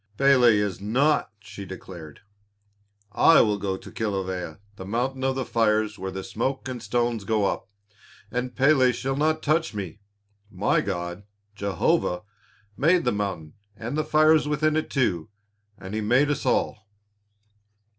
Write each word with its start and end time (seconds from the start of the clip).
"Pélé 0.17 0.53
is 0.53 0.81
nought," 0.81 1.29
she 1.39 1.63
declared, 1.63 2.21
"I 3.11 3.41
will 3.41 3.59
go 3.59 3.77
to 3.77 3.91
Kilawea, 3.91 4.57
the 4.75 4.83
mountain 4.83 5.23
of 5.23 5.35
the 5.35 5.45
fires 5.45 5.99
where 5.99 6.09
the 6.09 6.23
smoke 6.23 6.67
and 6.67 6.81
stones 6.81 7.23
go 7.23 7.45
up, 7.45 7.69
and 8.31 8.55
Pélé 8.55 8.95
shall 8.95 9.15
not 9.15 9.43
touch 9.43 9.75
me. 9.75 9.99
My 10.49 10.81
God, 10.83 11.21
Jehovah, 11.53 12.23
made 12.75 13.03
the 13.03 13.11
mountain 13.11 13.53
and 13.75 13.95
the 13.95 14.03
fires 14.03 14.47
within 14.47 14.75
it 14.75 14.89
too, 14.89 15.29
as 15.77 15.93
He 15.93 16.01
made 16.01 16.31
us 16.31 16.47
all." 16.47 16.87